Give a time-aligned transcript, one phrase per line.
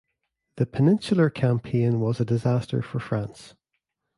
[0.55, 3.53] The peninsular campaign was a disaster for France.